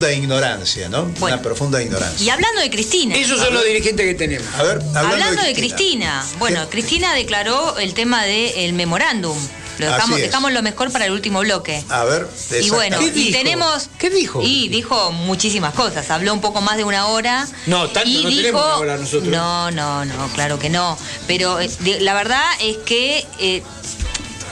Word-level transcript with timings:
de 0.00 0.14
ignorancia, 0.14 0.88
¿no? 0.88 1.06
Bueno. 1.18 1.34
Una 1.34 1.42
profunda 1.42 1.82
ignorancia. 1.82 2.24
Y 2.24 2.30
hablando 2.30 2.60
de 2.60 2.70
Cristina. 2.70 3.16
Esos 3.16 3.40
son 3.40 3.52
los 3.52 3.64
dirigentes 3.64 4.06
que 4.06 4.14
tenemos. 4.14 4.46
A 4.54 4.62
ver, 4.62 4.74
hablando, 4.94 5.08
Hablando, 5.08 5.42
de, 5.42 5.54
Cristina. 5.54 6.24
Bueno, 6.38 6.62
¿Qué? 6.66 6.70
Cristina 6.70 7.12
declaró 7.14 7.76
el 7.78 7.94
tema 7.94 8.22
del 8.22 8.74
memorándum. 8.74 9.36
Lo 9.36 9.86
Así 9.86 9.94
dejamos, 9.94 10.16
es. 10.20 10.22
dejamos 10.26 10.52
lo 10.52 10.62
mejor 10.62 10.92
para 10.92 11.06
el 11.06 11.10
último 11.10 11.40
bloque. 11.40 11.82
A 11.88 12.04
ver, 12.04 12.28
Y 12.62 12.70
bueno, 12.70 12.96
¿Qué 13.00 13.06
y 13.06 13.10
dijo? 13.10 13.38
tenemos. 13.38 13.90
¿Qué 13.98 14.10
dijo? 14.10 14.40
Y 14.40 14.68
dijo 14.68 15.10
muchísimas 15.10 15.74
cosas. 15.74 16.08
Habló 16.12 16.32
un 16.32 16.40
poco 16.40 16.60
más 16.60 16.76
de 16.76 16.84
una 16.84 17.08
hora. 17.08 17.48
No, 17.66 17.88
tanto 17.90 18.08
y 18.08 18.22
no 18.22 18.28
dijo, 18.28 18.40
tenemos 18.42 18.64
una 18.66 18.76
hora 18.76 18.96
nosotros. 18.98 19.28
No, 19.32 19.72
no, 19.72 20.04
no, 20.04 20.28
claro 20.28 20.60
que 20.60 20.70
no. 20.70 20.96
Pero 21.26 21.58
eh, 21.58 21.68
de- 21.80 22.00
la 22.02 22.14
verdad 22.14 22.44
es 22.60 22.76
que. 22.86 23.26
eh, 23.40 23.64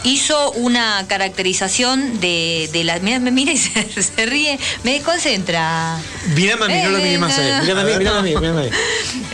Hizo 0.07 0.53
una 0.53 1.05
caracterización 1.09 2.21
de, 2.21 2.71
de 2.73 2.85
la. 2.85 3.01
Mira, 3.01 3.19
me 3.19 3.33
mira 3.33 3.51
y 3.51 3.59
se, 3.59 4.03
se 4.03 4.25
ríe. 4.27 4.57
Me 4.85 4.93
desconcentra. 4.93 5.99
Mirame 6.35 6.65
a 6.65 6.69
mí, 6.69 6.75
no 6.85 6.91
lo 6.91 6.99
mire 6.99 7.19
más 7.19 7.37
a 7.37 7.45
él. 7.47 7.55
A 7.55 7.61
mirame 7.63 8.09
a 8.09 8.23
mí, 8.23 8.35
mirame 8.37 8.49
a 8.61 8.63
mí. 8.65 8.71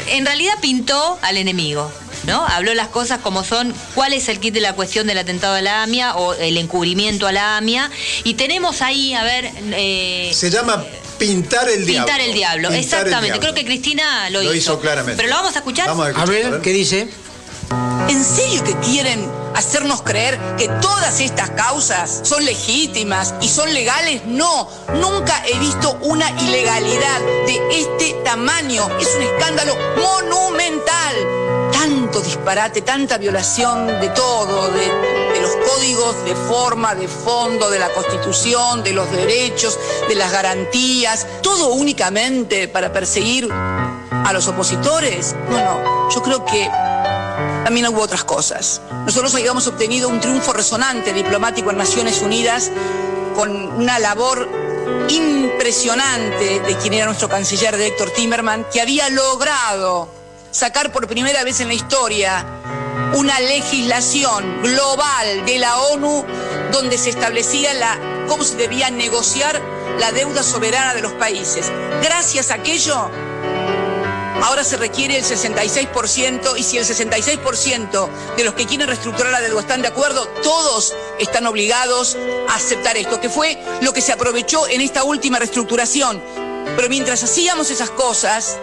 En 0.08 0.24
realidad 0.24 0.54
pintó 0.62 1.18
al 1.20 1.36
enemigo. 1.36 1.92
¿No? 2.26 2.46
Habló 2.46 2.72
las 2.72 2.86
cosas 2.86 3.18
como 3.20 3.42
son, 3.42 3.74
cuál 3.96 4.12
es 4.12 4.28
el 4.28 4.38
kit 4.38 4.54
de 4.54 4.60
la 4.60 4.74
cuestión 4.74 5.08
del 5.08 5.18
atentado 5.18 5.56
a 5.56 5.60
la 5.60 5.82
AMIA 5.82 6.14
o 6.14 6.34
el 6.34 6.56
encubrimiento 6.56 7.26
a 7.26 7.32
la 7.32 7.56
AMIA. 7.56 7.90
Y 8.22 8.34
tenemos 8.34 8.80
ahí, 8.80 9.12
a 9.12 9.24
ver, 9.24 9.50
eh, 9.72 10.30
Se 10.32 10.48
llama 10.48 10.84
pintar 11.18 11.68
el 11.68 11.84
diablo. 11.84 12.06
pintar 12.06 12.20
el 12.20 12.32
diablo. 12.32 12.68
Pintar 12.68 12.78
el 12.78 12.84
Exactamente, 12.84 13.24
diablo. 13.26 13.40
creo 13.40 13.54
que 13.54 13.64
Cristina 13.64 14.30
lo, 14.30 14.40
Lo 14.40 14.54
hizo 14.54 14.78
claramente. 14.80 15.16
Pero 15.20 15.30
lo 15.30 15.34
vamos 15.34 15.56
a 15.56 15.58
escuchar. 15.58 15.88
Vamos 15.88 16.04
a 16.04 16.08
A 16.08 16.10
escuchar, 16.12 16.50
ver, 16.52 16.60
¿qué 16.60 16.70
dice? 16.70 17.08
¿En 18.08 18.24
serio 18.24 18.62
que 18.62 18.76
quieren 18.86 19.28
hacernos 19.54 20.02
creer 20.02 20.38
que 20.56 20.68
todas 20.68 21.20
estas 21.20 21.50
causas 21.50 22.20
son 22.22 22.44
legítimas 22.44 23.34
y 23.40 23.48
son 23.48 23.72
legales? 23.72 24.22
No, 24.26 24.68
nunca 24.94 25.42
he 25.46 25.58
visto 25.58 25.98
una 26.02 26.30
ilegalidad 26.42 27.20
de 27.46 27.60
este 27.70 28.14
tamaño. 28.24 28.88
Es 28.98 29.08
un 29.16 29.22
escándalo 29.22 29.74
monumental. 29.96 31.16
Tanto 31.72 32.20
disparate, 32.20 32.82
tanta 32.82 33.18
violación 33.18 33.86
de 33.86 34.08
todo, 34.10 34.70
de, 34.70 35.40
los 35.40 35.56
códigos 35.68 36.24
de 36.24 36.36
forma, 36.36 36.94
de 36.94 37.08
fondo, 37.08 37.68
de 37.68 37.80
la 37.80 37.88
constitución, 37.88 38.84
de 38.84 38.92
los 38.92 39.10
derechos, 39.10 39.76
de 40.08 40.14
las 40.14 40.30
garantías, 40.30 41.26
todo 41.42 41.72
únicamente 41.72 42.68
para 42.68 42.92
perseguir 42.92 43.48
a 43.50 44.32
los 44.32 44.46
opositores. 44.46 45.34
No, 45.50 45.58
no, 45.58 46.10
yo 46.10 46.22
creo 46.22 46.44
que 46.44 46.70
también 47.64 47.86
hubo 47.88 48.02
otras 48.02 48.24
cosas. 48.24 48.80
Nosotros 49.06 49.34
habíamos 49.34 49.66
obtenido 49.66 50.08
un 50.08 50.20
triunfo 50.20 50.52
resonante 50.52 51.12
diplomático 51.12 51.70
en 51.70 51.78
Naciones 51.78 52.22
Unidas 52.22 52.70
con 53.34 53.50
una 53.50 53.98
labor 53.98 54.48
impresionante 55.08 56.60
de 56.60 56.76
quien 56.76 56.94
era 56.94 57.06
nuestro 57.06 57.28
canciller, 57.28 57.76
de 57.76 57.88
Héctor 57.88 58.10
Timerman, 58.10 58.66
que 58.72 58.80
había 58.80 59.08
logrado 59.10 60.08
sacar 60.50 60.92
por 60.92 61.06
primera 61.06 61.44
vez 61.44 61.60
en 61.60 61.68
la 61.68 61.74
historia 61.74 62.44
una 63.14 63.40
legislación 63.40 64.62
global 64.62 65.44
de 65.46 65.58
la 65.58 65.78
ONU 65.78 66.24
donde 66.72 66.98
se 66.98 67.10
establecía 67.10 67.74
la, 67.74 67.98
cómo 68.28 68.44
se 68.44 68.56
debía 68.56 68.90
negociar 68.90 69.60
la 69.98 70.12
deuda 70.12 70.42
soberana 70.42 70.94
de 70.94 71.02
los 71.02 71.12
países. 71.12 71.70
Gracias 72.02 72.50
a 72.50 72.54
aquello, 72.54 73.10
Ahora 74.42 74.64
se 74.64 74.76
requiere 74.76 75.16
el 75.16 75.24
66% 75.24 76.58
y 76.58 76.64
si 76.64 76.76
el 76.76 76.84
66% 76.84 78.08
de 78.36 78.44
los 78.44 78.54
que 78.54 78.66
quieren 78.66 78.88
reestructurar 78.88 79.30
la 79.30 79.40
deuda 79.40 79.60
están 79.60 79.82
de 79.82 79.88
acuerdo, 79.88 80.26
todos 80.42 80.94
están 81.20 81.46
obligados 81.46 82.16
a 82.48 82.56
aceptar 82.56 82.96
esto, 82.96 83.20
que 83.20 83.28
fue 83.28 83.56
lo 83.82 83.92
que 83.92 84.00
se 84.00 84.10
aprovechó 84.10 84.66
en 84.66 84.80
esta 84.80 85.04
última 85.04 85.38
reestructuración. 85.38 86.20
Pero 86.76 86.88
mientras 86.88 87.22
hacíamos 87.22 87.70
esas 87.70 87.90
cosas, 87.90 88.58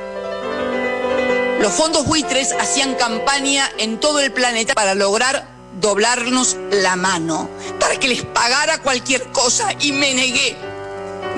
los 1.61 1.71
fondos 1.71 2.05
buitres 2.05 2.51
hacían 2.59 2.95
campaña 2.95 3.71
en 3.77 4.01
todo 4.01 4.19
el 4.19 4.33
planeta 4.33 4.73
para 4.73 4.95
lograr 4.95 5.47
doblarnos 5.79 6.57
la 6.71 6.97
mano, 6.97 7.49
para 7.79 7.95
que 7.97 8.09
les 8.09 8.23
pagara 8.23 8.81
cualquier 8.81 9.31
cosa 9.31 9.69
y 9.79 9.93
me 9.93 10.13
negué. 10.13 10.68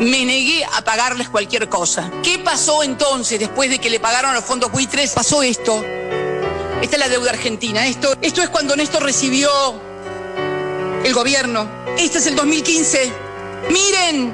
Me 0.01 0.25
negué 0.25 0.65
a 0.65 0.81
pagarles 0.81 1.29
cualquier 1.29 1.69
cosa. 1.69 2.09
¿Qué 2.23 2.39
pasó 2.39 2.81
entonces 2.81 3.39
después 3.39 3.69
de 3.69 3.77
que 3.77 3.87
le 3.87 3.99
pagaron 3.99 4.33
los 4.33 4.43
fondos 4.43 4.71
buitres? 4.71 5.11
Pasó 5.11 5.43
esto. 5.43 5.85
Esta 6.81 6.95
es 6.95 6.99
la 6.99 7.07
deuda 7.07 7.29
argentina. 7.29 7.85
Esto, 7.85 8.15
esto 8.19 8.41
es 8.41 8.49
cuando 8.49 8.75
Néstor 8.75 9.03
recibió 9.03 9.51
el 11.03 11.13
gobierno. 11.13 11.69
Este 11.99 12.17
es 12.17 12.25
el 12.25 12.35
2015. 12.35 13.11
Miren 13.69 14.33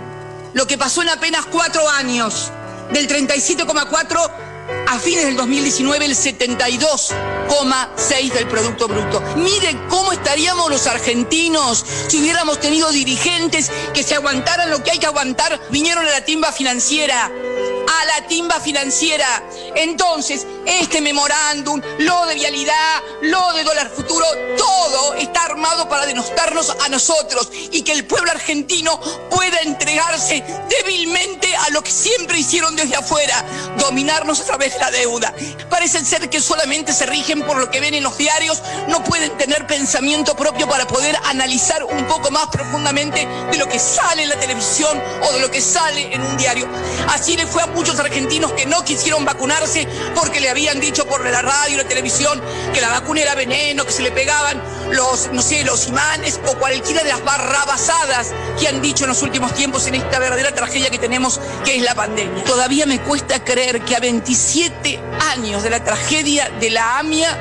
lo 0.54 0.66
que 0.66 0.78
pasó 0.78 1.02
en 1.02 1.10
apenas 1.10 1.46
cuatro 1.48 1.90
años. 1.90 2.50
Del 2.94 3.10
37,4 3.10 4.47
a 4.88 5.00
fines 5.00 5.26
del 5.26 5.36
2019 5.36 6.06
el 6.06 6.16
72,6 6.16 8.34
del 8.34 8.48
Producto 8.48 8.88
Bruto. 8.88 9.22
Miren 9.36 9.78
cómo 9.90 10.12
estaríamos 10.12 10.70
los 10.70 10.86
argentinos 10.88 11.86
si 12.08 12.20
hubiéramos 12.20 12.60
tenido 12.60 12.92
dirigentes 12.92 13.72
que 13.94 14.04
se 14.04 14.16
aguantaran 14.16 14.70
lo 14.70 14.84
que 14.84 14.92
hay 14.92 15.00
que 15.00 15.06
aguantar. 15.06 15.60
Vinieron 15.70 16.06
a 16.08 16.12
la 16.12 16.26
timba 16.26 16.52
financiera. 16.52 17.26
A 17.26 18.06
la 18.06 18.28
timba 18.28 18.60
financiera. 18.60 19.44
Entonces, 19.76 20.46
este 20.66 21.02
memorándum, 21.02 21.82
lo 22.00 22.26
de 22.26 22.36
vialidad, 22.36 23.02
lo 23.22 23.54
de 23.54 23.64
dólar 23.64 23.90
futuro, 23.90 24.26
todo 24.58 25.14
está 25.16 25.46
armado 25.46 25.88
para 25.88 26.06
denostarnos 26.06 26.70
a 26.70 26.90
nosotros 26.90 27.50
y 27.72 27.84
que 27.84 27.94
el 27.94 28.06
pueblo 28.06 28.32
argentino 28.32 29.00
pueda 29.30 29.62
entregarse 29.62 30.44
débilmente 30.70 31.47
a 31.66 31.70
lo 31.72 31.84
que 31.84 31.92
siempre 31.92 32.40
hicieron 32.40 32.76
desde 32.76 32.96
afuera, 32.96 33.44
dominarnos 33.78 34.40
a 34.42 34.46
través 34.46 34.74
de 34.74 34.80
la 34.80 34.92
deuda. 34.92 35.34
Parece 35.70 36.04
ser 36.06 36.30
que 36.30 36.40
solamente 36.40 36.94
se 36.94 37.06
rigen 37.06 37.42
por 37.44 37.58
lo 37.58 37.70
que 37.70 37.80
ven 37.80 37.94
en 37.94 38.04
los 38.04 38.18
diarios, 38.18 38.62
no 38.88 39.04
pueden 39.04 39.38
tener 39.38 39.68
pensamiento 39.68 40.36
propio 40.36 40.68
para 40.68 40.88
poder 40.88 41.18
analizar 41.26 41.84
un 41.84 42.06
poco 42.06 42.32
más 42.32 42.48
profundamente 42.48 43.28
de 43.52 43.58
lo 43.58 43.68
que 43.68 43.80
sale 43.80 44.24
en 44.24 44.30
la 44.30 44.40
televisión 44.40 45.02
o 45.24 45.34
de 45.34 45.40
lo 45.40 45.52
que 45.52 45.62
sale 45.62 46.14
en 46.14 46.22
un 46.22 46.38
diario. 46.38 46.68
Así 47.10 47.36
le 47.36 47.46
fue 47.46 47.62
a 47.62 47.68
muchos 47.68 48.00
argentinos 48.00 48.54
que 48.54 48.66
no 48.66 48.84
quisieron 48.84 49.26
vacunarse 49.26 49.88
porque 50.16 50.40
le 50.40 50.50
habían 50.50 50.80
dicho 50.80 51.06
por 51.06 51.26
la 51.26 51.42
radio 51.42 51.74
y 51.74 51.78
la 51.78 51.88
televisión 51.88 52.42
que 52.74 52.82
la 52.82 52.90
vacuna 52.90 53.22
era 53.22 53.36
veneno, 53.36 53.86
que 53.86 53.92
se 53.92 54.04
le 54.04 54.12
pegaban 54.12 54.62
los, 54.92 55.32
no 55.32 55.42
sé, 55.42 55.64
los 55.64 55.88
imanes 55.88 56.40
o 56.48 56.58
cualquiera 56.58 57.04
de 57.04 57.10
las 57.10 57.24
barrabasadas 57.24 58.34
que 58.60 58.68
han 58.68 58.82
dicho 58.82 59.04
en 59.04 59.10
los 59.10 59.22
últimos 59.22 59.54
tiempos 59.54 59.88
en 59.88 59.96
esta 59.96 60.20
verdadera 60.20 60.54
tragedia 60.54 60.90
que 60.90 60.98
tenemos, 60.98 61.40
que 61.64 61.78
es 61.78 61.84
la 61.84 61.96
pandemia. 61.96 62.44
Todavía 62.44 62.86
me 62.86 63.02
cuesta 63.02 63.44
creer 63.44 63.82
que 63.82 63.96
a 63.96 64.00
27 64.00 65.00
años 65.32 65.64
de 65.64 65.70
la 65.70 65.84
tragedia 65.84 66.50
de 66.60 66.70
la 66.70 67.00
AMIA 67.00 67.38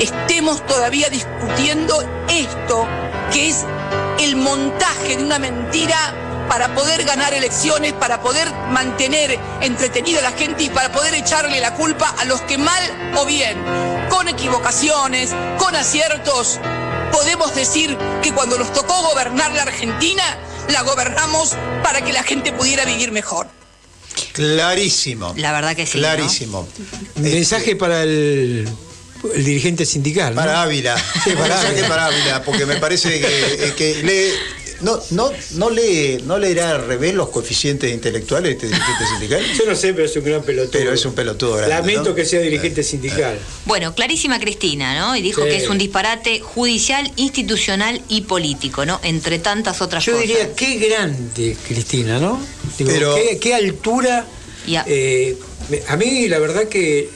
estemos 0.00 0.64
todavía 0.66 1.08
discutiendo 1.08 2.02
esto, 2.28 2.86
que 3.32 3.48
es 3.48 3.64
el 4.20 4.36
montaje 4.36 5.16
de 5.16 5.24
una 5.24 5.38
mentira 5.38 6.14
para 6.48 6.74
poder 6.74 7.04
ganar 7.04 7.32
elecciones, 7.32 7.92
para 7.94 8.20
poder 8.20 8.52
mantener 8.70 9.38
entretenida 9.60 10.18
a 10.18 10.22
la 10.22 10.32
gente 10.32 10.64
y 10.64 10.68
para 10.68 10.92
poder 10.92 11.14
echarle 11.14 11.60
la 11.60 11.74
culpa 11.74 12.14
a 12.18 12.24
los 12.24 12.40
que 12.42 12.58
mal 12.58 12.82
o 13.16 13.24
bien, 13.24 13.56
con 14.10 14.28
equivocaciones, 14.28 15.34
con 15.58 15.74
aciertos, 15.74 16.60
podemos 17.10 17.54
decir 17.54 17.96
que 18.22 18.32
cuando 18.32 18.58
nos 18.58 18.72
tocó 18.72 18.94
gobernar 19.02 19.52
la 19.52 19.62
Argentina, 19.62 20.22
la 20.68 20.82
gobernamos 20.82 21.56
para 21.82 22.02
que 22.02 22.12
la 22.12 22.22
gente 22.22 22.52
pudiera 22.52 22.84
vivir 22.84 23.12
mejor. 23.12 23.48
Clarísimo. 24.32 25.34
La 25.36 25.52
verdad 25.52 25.74
que 25.74 25.86
sí, 25.86 25.98
¿no? 25.98 26.02
Clarísimo. 26.02 26.68
Mensaje 27.16 27.76
para 27.76 28.02
el, 28.02 28.68
el 29.34 29.44
dirigente 29.44 29.86
sindical. 29.86 30.34
¿no? 30.34 30.40
Para 30.40 30.62
Ávila. 30.62 30.96
Sí, 31.24 31.30
para 31.30 31.60
Ávila. 31.60 31.88
para 31.88 32.06
Ávila, 32.06 32.42
porque 32.44 32.66
me 32.66 32.76
parece 32.76 33.20
que, 33.20 33.66
eh, 33.68 33.74
que 33.76 34.02
lee. 34.02 34.32
No, 34.82 35.00
no, 35.10 35.30
no 35.52 35.70
lee, 35.70 36.22
no 36.26 36.38
leerá 36.38 36.70
al 36.72 36.86
revés 36.86 37.14
los 37.14 37.28
coeficientes 37.30 37.92
intelectuales 37.92 38.54
este 38.54 38.66
dirigente 38.66 39.06
sindical. 39.10 39.42
Yo 39.58 39.64
no 39.66 39.74
sé, 39.76 39.94
pero 39.94 40.06
es 40.06 40.16
un 40.16 40.24
gran 40.24 40.42
pelotudo. 40.42 40.72
Pero 40.72 40.92
es 40.92 41.04
un 41.04 41.14
pelotudo 41.14 41.52
grande, 41.56 41.74
Lamento 41.74 42.10
¿no? 42.10 42.14
que 42.14 42.24
sea 42.24 42.40
dirigente 42.40 42.82
sindical. 42.82 43.38
Bueno, 43.64 43.94
clarísima 43.94 44.38
Cristina, 44.40 44.98
¿no? 44.98 45.14
Y 45.16 45.22
dijo 45.22 45.42
Sí. 45.42 45.48
que 45.48 45.56
es 45.56 45.68
un 45.68 45.78
disparate 45.78 46.40
judicial, 46.40 47.10
institucional 47.16 48.02
y 48.08 48.22
político, 48.22 48.84
¿no? 48.84 49.00
Entre 49.02 49.38
tantas 49.38 49.80
otras 49.80 50.04
Yo 50.04 50.12
cosas. 50.12 50.26
diría, 50.28 50.54
qué 50.54 50.76
grande, 50.76 51.56
Cristina, 51.66 52.18
¿no? 52.18 52.40
Digo, 52.78 52.90
Pero- 52.92 53.14
qué, 53.14 53.38
qué 53.38 53.54
altura. 53.54 54.26
Eh, 54.86 55.36
a 55.88 55.96
mí, 55.96 56.28
la 56.28 56.38
verdad 56.38 56.64
que 56.68 57.08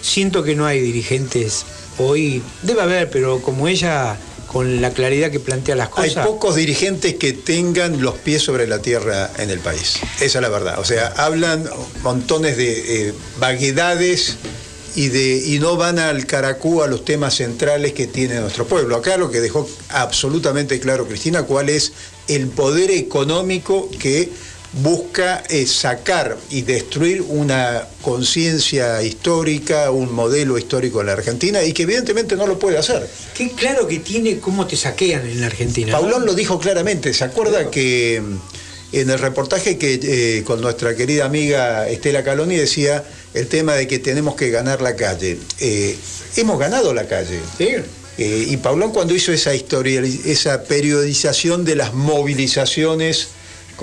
siento 0.00 0.42
que 0.42 0.54
no 0.54 0.66
hay 0.66 0.80
dirigentes 0.80 1.64
hoy. 1.98 2.42
Debe 2.62 2.82
haber, 2.82 3.10
pero 3.10 3.40
como 3.42 3.68
ella, 3.68 4.18
con 4.52 4.80
la 4.80 4.90
claridad 4.90 5.30
que 5.30 5.40
plantea 5.40 5.74
las 5.76 5.88
Hay 5.96 6.10
cosas. 6.10 6.26
pocos 6.26 6.56
dirigentes 6.56 7.14
que 7.14 7.32
tengan 7.32 8.02
los 8.02 8.16
pies 8.18 8.42
sobre 8.42 8.66
la 8.66 8.80
tierra 8.80 9.30
en 9.38 9.50
el 9.50 9.60
país. 9.60 9.98
Esa 10.20 10.38
es 10.38 10.42
la 10.42 10.48
verdad. 10.50 10.78
O 10.78 10.84
sea, 10.84 11.08
hablan 11.16 11.68
montones 12.02 12.56
de 12.56 13.08
eh, 13.08 13.14
vaguedades 13.38 14.36
y, 14.94 15.08
de, 15.08 15.42
y 15.46 15.58
no 15.58 15.76
van 15.76 15.98
al 15.98 16.26
caracú 16.26 16.82
a 16.82 16.86
los 16.86 17.04
temas 17.04 17.36
centrales 17.36 17.94
que 17.94 18.06
tiene 18.06 18.40
nuestro 18.40 18.66
pueblo. 18.66 18.96
Acá 18.96 19.16
lo 19.16 19.30
que 19.30 19.40
dejó 19.40 19.66
absolutamente 19.88 20.78
claro 20.80 21.08
Cristina, 21.08 21.44
cuál 21.44 21.70
es 21.70 21.92
el 22.28 22.48
poder 22.48 22.90
económico 22.90 23.88
que 23.98 24.30
busca 24.72 25.42
eh, 25.50 25.66
sacar 25.66 26.38
y 26.50 26.62
destruir 26.62 27.22
una 27.22 27.86
conciencia 28.00 29.02
histórica, 29.02 29.90
un 29.90 30.12
modelo 30.12 30.56
histórico 30.56 31.00
en 31.00 31.08
la 31.08 31.12
Argentina 31.12 31.62
y 31.62 31.72
que 31.72 31.82
evidentemente 31.82 32.36
no 32.36 32.46
lo 32.46 32.58
puede 32.58 32.78
hacer. 32.78 33.08
Qué 33.34 33.50
claro 33.50 33.86
que 33.86 33.98
tiene 33.98 34.38
cómo 34.38 34.66
te 34.66 34.76
saquean 34.76 35.26
en 35.26 35.40
la 35.40 35.46
Argentina. 35.46 35.92
¿no? 35.92 36.00
Paulón 36.00 36.24
lo 36.24 36.34
dijo 36.34 36.58
claramente, 36.58 37.12
¿se 37.12 37.24
acuerda 37.24 37.70
que 37.70 38.22
mm, 38.22 38.96
en 38.96 39.10
el 39.10 39.18
reportaje 39.18 39.76
que 39.76 40.00
eh, 40.02 40.42
con 40.44 40.60
nuestra 40.60 40.96
querida 40.96 41.26
amiga 41.26 41.88
Estela 41.88 42.24
Caloni 42.24 42.56
decía 42.56 43.04
el 43.34 43.48
tema 43.48 43.74
de 43.74 43.86
que 43.86 43.98
tenemos 43.98 44.36
que 44.36 44.50
ganar 44.50 44.80
la 44.80 44.96
calle? 44.96 45.38
Eh, 45.60 45.96
hemos 46.36 46.58
ganado 46.58 46.94
la 46.94 47.06
calle. 47.06 47.40
Sí. 47.58 47.68
Eh, 48.18 48.46
y 48.50 48.56
Paulón 48.58 48.92
cuando 48.92 49.14
hizo 49.14 49.32
esa 49.32 49.54
historia, 49.54 50.02
esa 50.24 50.64
periodización 50.64 51.64
de 51.64 51.76
las 51.76 51.94
movilizaciones 51.94 53.28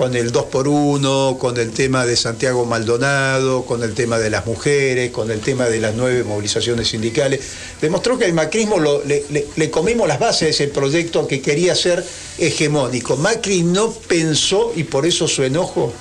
con 0.00 0.16
el 0.16 0.32
2 0.32 0.44
por 0.46 0.66
1 0.66 1.36
con 1.38 1.58
el 1.58 1.72
tema 1.72 2.06
de 2.06 2.16
Santiago 2.16 2.64
Maldonado, 2.64 3.66
con 3.66 3.82
el 3.82 3.92
tema 3.92 4.18
de 4.18 4.30
las 4.30 4.46
mujeres, 4.46 5.10
con 5.10 5.30
el 5.30 5.40
tema 5.40 5.66
de 5.66 5.78
las 5.78 5.94
nueve 5.94 6.24
movilizaciones 6.24 6.88
sindicales, 6.88 7.40
demostró 7.82 8.16
que 8.18 8.24
el 8.24 8.32
macrismo 8.32 8.78
lo- 8.78 9.04
le, 9.04 9.26
le- 9.28 9.46
le 9.56 9.70
comimos 9.70 10.08
las 10.08 10.18
bases 10.18 10.40
de 10.40 10.48
ese 10.64 10.68
proyecto 10.68 11.26
que 11.28 11.42
quería 11.42 11.74
ser 11.74 12.02
hegemónico. 12.38 13.18
Macri 13.18 13.62
no 13.62 13.92
pensó, 13.92 14.72
y 14.74 14.84
por 14.84 15.04
eso 15.04 15.28
su 15.28 15.42
enojo, 15.44 15.92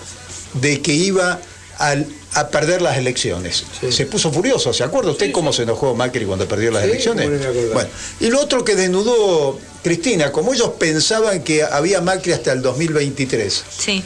de 0.53 0.81
que 0.81 0.93
iba 0.93 1.41
al- 1.77 2.07
a 2.35 2.47
perder 2.47 2.81
las 2.81 2.97
elecciones. 2.97 3.65
Sí. 3.81 3.91
Se 3.91 4.05
puso 4.05 4.31
furioso, 4.31 4.71
¿se 4.71 4.85
acuerda 4.85 5.11
usted 5.11 5.25
Sí, 5.25 5.31
cómo 5.33 5.51
se 5.51 5.63
enojó 5.63 5.93
Macri 5.93 6.23
cuando 6.23 6.47
perdió 6.47 6.71
las 6.71 6.83
elecciones? 6.85 7.27
Bueno, 7.73 7.89
y 8.21 8.27
lo 8.29 8.39
otro 8.39 8.63
que 8.63 8.75
desnudó 8.77 9.59
Cristina, 9.83 10.31
como 10.31 10.53
ellos 10.53 10.71
pensaban 10.79 11.43
que 11.43 11.63
había 11.63 12.01
Macri 12.01 12.33
hasta 12.33 12.51
el 12.51 12.61
2023, 12.61 13.63
Sí. 13.77 14.03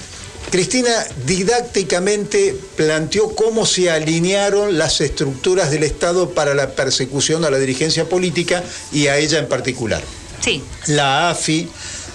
Cristina 0.51 0.91
didácticamente 1.25 2.55
planteó 2.75 3.33
cómo 3.33 3.65
se 3.65 3.89
alinearon 3.89 4.77
las 4.77 5.01
estructuras 5.01 5.71
del 5.71 5.83
Estado 5.83 6.29
para 6.31 6.53
la 6.53 6.71
persecución 6.71 7.45
a 7.45 7.49
la 7.49 7.57
dirigencia 7.57 8.07
política 8.07 8.63
y 8.91 9.07
a 9.07 9.17
ella 9.17 9.39
en 9.39 9.47
particular. 9.47 10.03
Sí. 10.43 10.61
La 10.87 11.29
AFI, 11.29 11.69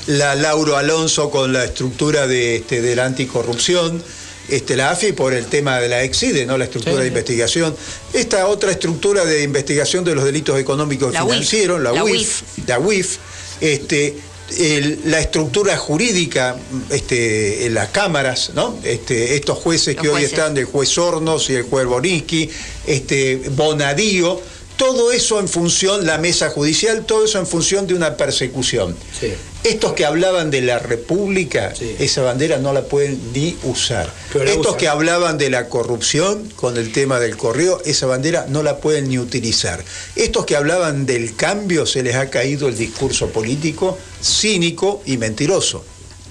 la 0.09 0.35
Lauro 0.37 0.77
Alonso 0.77 1.31
con 1.31 1.53
la 1.53 1.65
estructura 1.65 2.27
de, 2.27 2.57
este, 2.57 2.81
de 2.83 2.95
la 2.95 3.07
anticorrupción, 3.07 4.03
este, 4.49 4.77
la 4.77 4.91
AFI 4.91 5.13
por 5.13 5.35
el 5.35 5.47
tema 5.47 5.79
de 5.81 5.89
la 5.89 6.03
EXIDE, 6.03 6.47
¿no? 6.47 6.57
la 6.59 6.65
estructura 6.65 6.97
Sí. 6.97 7.03
de 7.03 7.09
investigación, 7.09 7.75
esta 8.13 8.47
otra 8.47 8.71
estructura 8.71 9.25
de 9.25 9.43
investigación 9.43 10.05
de 10.05 10.15
los 10.15 10.25
delitos 10.25 10.59
económicos 10.61 11.13
y 11.15 11.19
financieros, 11.19 11.81
la, 11.83 11.93
la 11.93 12.05
UIF, 12.05 12.43
la 12.67 12.79
UIF, 12.79 13.17
este, 13.61 14.17
el- 14.59 15.01
la 15.07 15.21
estructura 15.21 15.77
jurídica, 15.77 16.57
este, 16.91 17.69
las 17.71 17.89
cámaras, 17.89 18.53
¿no? 18.55 18.79
Este, 18.83 19.35
estos 19.37 19.59
jueces 19.59 19.95
Los 19.97 20.03
que 20.03 20.09
hoy 20.09 20.25
están, 20.25 20.57
el 20.57 20.65
juez 20.65 20.97
Hornos 20.97 21.51
y 21.51 21.55
el 21.55 21.65
juez 21.65 21.87
Borinsky, 21.87 22.49
este, 22.87 23.37
Bonadío, 23.51 24.41
todo 24.79 25.13
eso 25.13 25.39
en 25.41 25.49
función, 25.49 26.07
la 26.07 26.17
mesa 26.17 26.49
judicial, 26.51 27.05
todo 27.05 27.25
eso 27.25 27.39
en 27.39 27.47
función 27.47 27.87
de 27.87 27.95
una 27.95 28.17
persecución. 28.17 28.97
Sí. 29.21 29.35
Estos 29.65 29.93
que 29.93 30.07
hablaban 30.07 30.51
de 30.51 30.63
la 30.63 30.79
República, 30.79 31.75
Sí. 31.75 31.97
esa 31.99 32.23
bandera 32.23 32.59
no 32.59 32.73
la 32.73 32.85
pueden 32.85 33.21
ni 33.35 33.57
usar. 33.65 34.11
Estos 34.33 34.59
usan. 34.59 34.77
que 34.77 34.89
hablaban 34.89 35.37
de 35.37 35.51
la 35.51 35.69
corrupción 35.69 36.49
con 36.55 36.77
el 36.79 36.93
tema 36.93 37.19
del 37.19 37.37
correo, 37.37 37.83
esa 37.85 38.07
bandera 38.07 38.47
no 38.49 38.63
la 38.63 38.79
pueden 38.79 39.09
ni 39.09 39.19
utilizar. 39.19 39.85
Estos 40.15 40.47
que 40.47 40.55
hablaban 40.57 41.05
del 41.07 41.35
cambio, 41.35 41.85
se 41.85 42.03
les 42.05 42.15
ha 42.15 42.31
caído 42.31 42.69
el 42.69 42.77
discurso 42.79 43.29
político 43.31 43.99
cínico 44.23 45.03
y 45.07 45.17
mentiroso. 45.19 45.85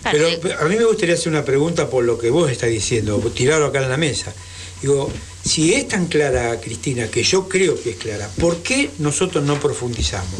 Pero 0.10 0.30
pero 0.42 0.60
a 0.62 0.64
mí 0.66 0.78
me 0.78 0.86
gustaría 0.86 1.16
hacer 1.16 1.28
una 1.28 1.44
pregunta 1.44 1.90
por 1.90 2.06
lo 2.06 2.18
que 2.18 2.30
vos 2.30 2.50
estás 2.50 2.70
diciendo, 2.70 3.20
tirarlo 3.36 3.66
acá 3.68 3.84
en 3.84 3.90
la 3.90 3.98
mesa. 3.98 4.34
Digo, 4.82 5.12
si 5.48 5.74
es 5.74 5.88
tan 5.88 6.08
clara, 6.08 6.60
Cristina, 6.60 7.08
que 7.08 7.24
yo 7.24 7.48
creo 7.48 7.82
que 7.82 7.92
es 7.92 7.96
clara, 7.98 8.30
¿por 8.40 8.58
qué 8.58 8.90
nosotros 9.00 9.44
no 9.44 9.60
profundizamos? 9.60 10.34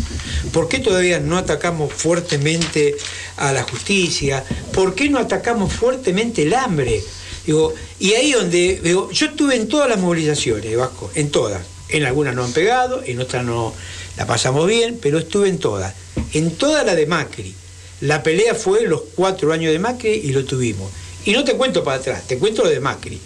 ¿Por 0.51 0.68
qué 0.68 0.80
todavía 0.80 1.19
no 1.19 1.38
atacamos 1.38 1.94
fuertemente 1.94 2.95
a 3.38 3.51
la 3.51 3.63
justicia? 3.63 4.44
¿Por 4.74 4.95
qué 4.95 5.09
no 5.09 5.19
atacamos 5.19 5.74
fuertemente 5.74 6.44
el 6.44 6.54
hambre? 6.54 7.04
Digo, 7.45 7.74
y 8.00 8.13
ahí 8.13 8.33
donde, 8.33 8.81
digo, 8.83 9.09
yo 9.12 9.27
estuve 9.27 9.56
en 9.56 9.68
todas 9.68 9.89
las 9.89 10.00
movilizaciones, 10.00 10.75
Vasco, 10.75 11.12
en 11.15 11.31
todas. 11.31 11.62
En 11.89 12.04
algunas 12.04 12.36
no 12.36 12.44
han 12.44 12.51
pegado, 12.51 13.01
en 13.06 13.21
otras 13.21 13.45
no 13.45 13.74
la 14.18 14.25
pasamos 14.25 14.68
bien, 14.68 15.00
pero 15.01 15.19
estuve 15.19 15.48
en 15.48 15.57
todas. 15.57 15.94
En 16.33 16.51
toda 16.51 16.83
la 16.83 16.95
de 16.95 17.06
Macri. 17.06 17.56
La 18.01 18.21
pelea 18.21 18.54
fue 18.54 18.83
los 18.83 19.01
cuatro 19.15 19.54
años 19.54 19.71
de 19.71 19.80
Macri 19.80 20.12
y 20.12 20.33
lo 20.33 20.44
tuvimos. 20.44 20.92
Y 21.27 21.33
no 21.33 21.44
te 21.44 21.56
cuento 21.57 21.83
para 21.83 21.97
atrás, 21.97 22.25
te 22.25 22.38
cuento 22.38 22.63
lo 22.63 22.69
de 22.69 22.79
Macri. 22.79 23.19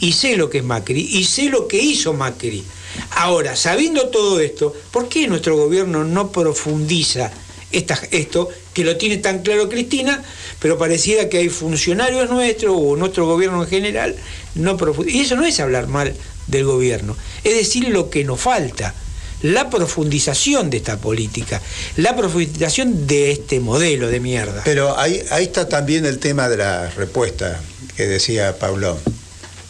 Y 0.00 0.10
sé 0.12 0.36
lo 0.36 0.50
que 0.50 0.58
es 0.58 0.64
Macri 0.64 1.00
y 1.12 1.22
sé 1.22 1.44
lo 1.50 1.68
que 1.68 1.78
hizo 1.80 2.12
Macri. 2.12 2.64
Ahora, 3.12 3.54
sabiendo 3.54 4.08
todo 4.08 4.40
esto, 4.40 4.74
¿por 4.90 5.08
qué 5.08 5.28
nuestro 5.28 5.56
gobierno 5.56 6.02
no 6.02 6.32
profundiza 6.32 7.30
esta- 7.70 8.00
esto 8.10 8.48
que 8.72 8.82
lo 8.82 8.96
tiene 8.96 9.18
tan 9.18 9.42
claro 9.42 9.68
Cristina, 9.68 10.20
pero 10.58 10.76
pareciera 10.78 11.28
que 11.28 11.38
hay 11.38 11.48
funcionarios 11.48 12.28
nuestros 12.28 12.74
o 12.76 12.96
nuestro 12.96 13.24
gobierno 13.26 13.62
en 13.62 13.68
general 13.68 14.16
no 14.56 14.76
profundiza? 14.76 15.16
Y 15.16 15.20
eso 15.20 15.36
no 15.36 15.46
es 15.46 15.60
hablar 15.60 15.86
mal 15.86 16.12
del 16.48 16.64
gobierno, 16.64 17.16
es 17.44 17.54
decir 17.54 17.88
lo 17.88 18.10
que 18.10 18.24
nos 18.24 18.40
falta 18.40 18.94
la 19.44 19.68
profundización 19.68 20.70
de 20.70 20.78
esta 20.78 20.96
política, 20.96 21.60
la 21.96 22.16
profundización 22.16 23.06
de 23.06 23.32
este 23.32 23.60
modelo 23.60 24.08
de 24.08 24.18
mierda. 24.18 24.62
Pero 24.64 24.98
ahí, 24.98 25.22
ahí 25.30 25.44
está 25.44 25.68
también 25.68 26.06
el 26.06 26.18
tema 26.18 26.48
de 26.48 26.56
la 26.56 26.88
respuesta 26.90 27.60
que 27.94 28.06
decía 28.06 28.58
Paulón. 28.58 28.96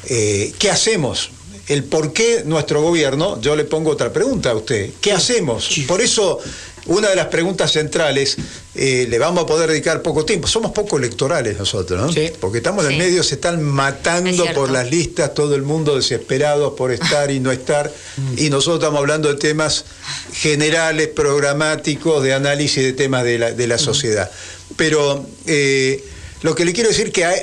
Eh, 0.07 0.53
¿Qué 0.59 0.71
hacemos? 0.71 1.31
El 1.67 1.83
por 1.83 2.13
qué 2.13 2.43
nuestro 2.45 2.83
gobierno, 2.83 3.41
yo 3.41 3.57
le 3.57 3.65
pongo 3.65 3.91
otra 3.91 4.13
pregunta 4.13 4.51
a 4.51 4.55
usted, 4.55 4.91
¿qué 5.01 5.13
hacemos? 5.13 5.69
Por 5.89 6.01
eso, 6.01 6.39
una 6.87 7.09
de 7.09 7.17
las 7.17 7.27
preguntas 7.27 7.73
centrales, 7.73 8.37
eh, 8.75 9.07
le 9.09 9.19
vamos 9.19 9.45
a 9.45 9.47
poder 9.47 9.71
dedicar 9.71 10.03
poco 10.03 10.25
tiempo, 10.25 10.47
somos 10.49 10.73
poco 10.73 10.99
electorales 10.99 11.57
nosotros, 11.59 12.01
¿no? 12.01 12.13
Sí. 12.13 12.31
Porque 12.41 12.59
estamos 12.59 12.85
en 12.85 12.91
Sí. 12.91 12.97
el 12.97 13.03
medio, 13.03 13.23
se 13.23 13.37
están 13.37 13.55
Es 13.57 13.61
matando 13.63 14.45
por 14.55 14.71
las 14.71 14.91
listas, 14.91 15.33
todo 15.35 15.55
el 15.55 15.63
mundo 15.63 15.97
desesperado 15.97 16.77
por 16.77 16.93
estar 16.93 17.31
y 17.31 17.41
no 17.41 17.53
estar, 17.53 17.91
y 18.37 18.51
nosotros 18.51 18.81
estamos 18.81 18.99
hablando 19.01 19.29
de 19.33 19.39
temas 19.39 19.85
generales, 20.33 21.09
programáticos, 21.09 22.23
de 22.23 22.35
análisis 22.35 22.83
de 22.83 22.93
temas 22.93 23.25
de 23.25 23.39
la, 23.39 23.53
de 23.53 23.67
la 23.67 23.79
sociedad. 23.79 24.31
Pero 24.77 25.27
eh, 25.47 26.05
lo 26.43 26.55
que 26.55 26.65
le 26.65 26.73
quiero 26.73 26.89
decir 26.91 27.13
que 27.13 27.25
hay- 27.25 27.41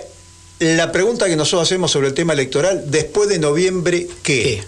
la 0.59 0.91
pregunta 0.91 1.25
que 1.27 1.35
nosotros 1.35 1.67
hacemos 1.67 1.89
sobre 1.89 2.09
el 2.09 2.13
tema 2.13 2.33
electoral, 2.33 2.83
después 2.91 3.27
de 3.29 3.39
noviembre, 3.39 4.07
¿qué? 4.21 4.61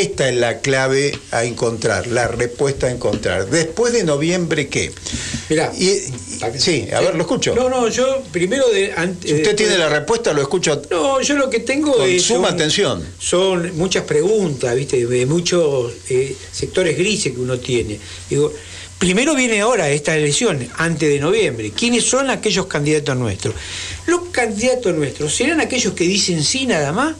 Esta 0.00 0.28
es 0.28 0.36
la 0.36 0.60
clave 0.60 1.18
a 1.32 1.44
encontrar, 1.44 2.06
la 2.06 2.28
respuesta 2.28 2.86
a 2.86 2.90
encontrar. 2.90 3.50
Después 3.50 3.92
de 3.92 4.04
noviembre, 4.04 4.68
¿qué? 4.68 4.92
Mirá. 5.48 5.72
Y- 5.76 5.86
y- 5.88 6.12
sí, 6.58 6.86
a 6.92 7.00
ver, 7.00 7.14
lo 7.16 7.22
escucho. 7.22 7.54
No, 7.54 7.68
no, 7.68 7.88
yo 7.88 8.22
primero 8.30 8.68
de... 8.68 8.92
ante- 8.92 9.26
si 9.28 9.34
usted 9.34 9.44
después- 9.44 9.56
tiene 9.56 9.78
la 9.78 9.88
respuesta, 9.88 10.32
lo 10.32 10.42
escucho. 10.42 10.80
No, 10.90 11.20
yo 11.20 11.34
lo 11.34 11.50
que 11.50 11.60
tengo 11.60 11.92
Con 11.94 12.08
es... 12.08 12.22
suma 12.22 12.48
son- 12.48 12.54
atención. 12.54 13.04
Son 13.18 13.76
muchas 13.76 14.04
preguntas, 14.04 14.74
¿viste? 14.76 15.04
De 15.04 15.26
muchos 15.26 15.92
eh, 16.10 16.36
sectores 16.52 16.96
grises 16.96 17.32
que 17.32 17.40
uno 17.40 17.58
tiene. 17.58 17.98
Digo, 18.30 18.52
primero 18.98 19.34
viene 19.34 19.60
ahora 19.60 19.90
esta 19.90 20.16
elección, 20.16 20.68
antes 20.76 21.08
de 21.08 21.18
noviembre. 21.18 21.72
¿Quiénes 21.76 22.04
son 22.04 22.30
aquellos 22.30 22.66
candidatos 22.66 23.16
nuestros? 23.16 23.54
Los 24.06 24.28
candidatos 24.30 24.94
nuestros, 24.94 25.34
¿serán 25.34 25.60
aquellos 25.60 25.94
que 25.94 26.04
dicen 26.04 26.44
sí 26.44 26.66
nada 26.66 26.92
más? 26.92 27.16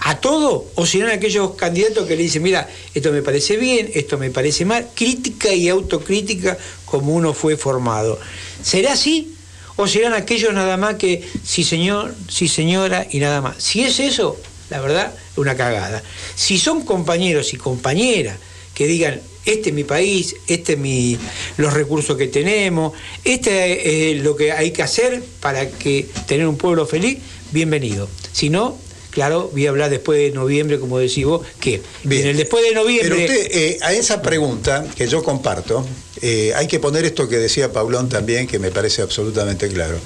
¿A 0.00 0.18
todo? 0.18 0.66
¿O 0.76 0.86
serán 0.86 1.10
aquellos 1.10 1.52
candidatos 1.56 2.06
que 2.06 2.16
le 2.16 2.22
dicen, 2.22 2.42
mira, 2.42 2.68
esto 2.94 3.12
me 3.12 3.22
parece 3.22 3.56
bien, 3.56 3.90
esto 3.94 4.16
me 4.16 4.30
parece 4.30 4.64
mal? 4.64 4.88
Crítica 4.94 5.52
y 5.52 5.68
autocrítica 5.68 6.56
como 6.86 7.14
uno 7.14 7.34
fue 7.34 7.56
formado. 7.56 8.18
¿Será 8.62 8.94
así? 8.94 9.34
¿O 9.76 9.86
serán 9.86 10.14
aquellos 10.14 10.52
nada 10.54 10.76
más 10.76 10.96
que 10.96 11.22
sí 11.44 11.64
señor, 11.64 12.14
sí 12.28 12.48
señora 12.48 13.06
y 13.10 13.18
nada 13.18 13.40
más? 13.40 13.62
Si 13.62 13.82
es 13.82 14.00
eso, 14.00 14.38
la 14.70 14.80
verdad, 14.80 15.14
una 15.36 15.54
cagada. 15.54 16.02
Si 16.34 16.58
son 16.58 16.82
compañeros 16.84 17.52
y 17.52 17.56
compañeras 17.56 18.38
que 18.74 18.86
digan, 18.86 19.20
este 19.44 19.70
es 19.70 19.74
mi 19.74 19.84
país, 19.84 20.36
este 20.46 20.74
es 20.74 20.78
mi, 20.78 21.18
los 21.56 21.72
recursos 21.72 22.16
que 22.16 22.28
tenemos, 22.28 22.92
este 23.24 24.12
es 24.12 24.22
lo 24.22 24.36
que 24.36 24.52
hay 24.52 24.70
que 24.70 24.82
hacer 24.82 25.22
para 25.40 25.68
que 25.70 26.08
tener 26.26 26.46
un 26.46 26.56
pueblo 26.56 26.86
feliz, 26.86 27.18
bienvenido. 27.52 28.08
Si 28.32 28.48
no, 28.48 28.78
claro, 29.10 29.50
voy 29.52 29.66
a 29.66 29.70
hablar 29.70 29.90
después 29.90 30.18
de 30.18 30.30
noviembre, 30.30 30.78
como 30.78 30.98
decís 30.98 31.24
vos, 31.24 31.46
que 31.60 31.82
Bien. 32.04 32.22
en 32.22 32.28
el 32.28 32.36
después 32.36 32.64
de 32.64 32.74
noviembre... 32.74 33.08
Pero 33.26 33.32
usted, 33.40 33.48
eh, 33.56 33.78
a 33.82 33.92
esa 33.92 34.22
pregunta 34.22 34.86
que 34.96 35.06
yo 35.08 35.22
comparto, 35.22 35.86
eh, 36.22 36.52
hay 36.56 36.66
que 36.66 36.78
poner 36.80 37.04
esto 37.04 37.28
que 37.28 37.36
decía 37.38 37.72
Paulón 37.72 38.08
también, 38.08 38.46
que 38.46 38.58
me 38.58 38.70
parece 38.70 39.02
absolutamente 39.02 39.68
claro. 39.68 39.98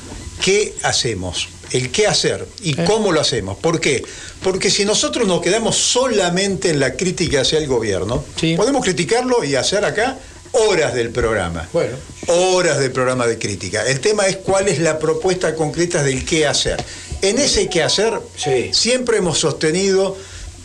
¿Qué 0.42 0.75
hacemos? 0.82 1.49
El 1.70 1.90
qué 1.90 2.06
hacer 2.06 2.46
y 2.62 2.78
Eh. 2.78 2.84
cómo 2.87 3.11
lo 3.12 3.20
hacemos. 3.20 3.56
¿Por 3.58 3.80
qué? 3.80 4.02
Porque 4.42 4.70
si 4.70 4.84
nosotros 4.84 5.26
nos 5.26 5.40
quedamos 5.40 5.76
solamente 5.76 6.68
en 6.70 6.78
la 6.80 6.94
crítica 6.94 7.40
hacia 7.40 7.58
el 7.58 7.66
gobierno, 7.66 8.25
Sí. 8.38 8.54
podemos 8.56 8.84
criticarlo 8.84 9.42
y 9.44 9.54
hacer 9.54 9.84
acá 9.84 10.18
horas 10.52 10.94
del 10.94 11.11
programa. 11.11 11.68
Bueno. 11.73 11.96
Horas 12.28 12.78
del 12.78 12.92
programa 12.92 13.26
de 13.26 13.38
crítica. 13.38 13.84
El 13.87 13.99
tema 14.00 14.26
es 14.26 14.37
cuál 14.37 14.68
es 14.68 14.78
la 14.78 14.99
propuesta 14.99 15.54
concreta 15.54 16.02
del 16.04 16.25
qué 16.25 16.46
hacer. 16.46 16.82
En 17.28 17.38
ese 17.38 17.69
quehacer 17.69 18.21
Sí. 18.37 18.71
siempre 18.73 19.19
hemos 19.19 19.38
sostenido 19.38 20.16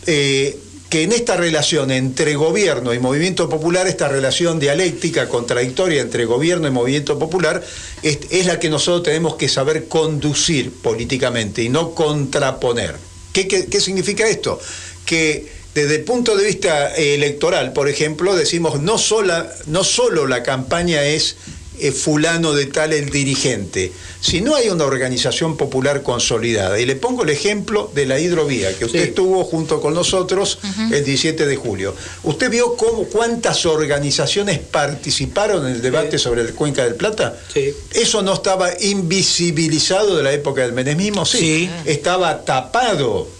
eh, 0.06 0.58
que 0.88 1.04
en 1.04 1.12
esta 1.12 1.36
relación 1.36 1.90
entre 1.92 2.34
gobierno 2.34 2.92
y 2.92 2.98
movimiento 2.98 3.48
popular, 3.48 3.86
esta 3.86 4.08
relación 4.08 4.58
dialéctica, 4.58 5.28
contradictoria 5.28 6.00
entre 6.02 6.24
gobierno 6.24 6.66
y 6.66 6.70
movimiento 6.72 7.18
popular, 7.18 7.62
es, 8.02 8.18
es 8.30 8.46
la 8.46 8.58
que 8.58 8.68
nosotros 8.68 9.04
tenemos 9.04 9.36
que 9.36 9.48
saber 9.48 9.86
conducir 9.86 10.72
políticamente 10.72 11.62
y 11.62 11.68
no 11.68 11.94
contraponer. 11.94 12.96
¿Qué, 13.32 13.46
qué- 13.46 13.66
qué 13.66 13.80
significa 13.80 14.28
esto? 14.28 14.58
Que 15.06 15.46
desde 15.74 15.94
el 15.96 16.02
punto 16.04 16.36
de 16.36 16.44
vista 16.44 16.96
eh, 16.96 17.14
electoral, 17.14 17.72
por 17.72 17.88
ejemplo, 17.88 18.34
decimos 18.34 18.80
no, 18.80 18.98
sola, 18.98 19.48
no 19.66 19.84
solo 19.84 20.26
la 20.26 20.42
campaña 20.42 21.04
es 21.04 21.36
eh, 21.80 21.92
fulano 21.92 22.52
de 22.52 22.66
tal 22.66 22.92
el 22.92 23.10
dirigente, 23.10 23.92
si 24.20 24.40
no 24.40 24.54
hay 24.54 24.68
una 24.68 24.84
organización 24.84 25.56
popular 25.56 26.02
consolidada. 26.02 26.78
Y 26.78 26.86
le 26.86 26.96
pongo 26.96 27.22
el 27.24 27.30
ejemplo 27.30 27.90
de 27.94 28.06
la 28.06 28.18
hidrovía, 28.18 28.76
que 28.76 28.84
usted 28.84 29.02
Sí. 29.02 29.08
estuvo 29.08 29.44
junto 29.44 29.80
con 29.80 29.94
nosotros 29.94 30.58
el 30.92 31.04
17 31.04 31.46
de 31.46 31.56
julio. 31.56 31.94
¿Usted 32.22 32.50
vio 32.50 32.76
cómo, 32.76 33.04
cuántas 33.04 33.64
organizaciones 33.66 34.58
participaron 34.58 35.66
en 35.66 35.74
el 35.74 35.82
debate 35.82 36.18
sobre 36.18 36.42
el 36.42 36.54
Cuenca 36.54 36.84
del 36.84 36.94
Plata? 36.94 37.38
Sí. 37.52 37.72
¿Eso 37.92 38.22
no 38.22 38.34
estaba 38.34 38.70
invisibilizado 38.80 40.16
de 40.16 40.22
la 40.22 40.32
época 40.32 40.62
del 40.62 40.72
menemismo? 40.72 41.24
Sí. 41.24 41.38
Sí. 41.38 41.70
Estaba 41.86 42.44
tapado. 42.44 43.39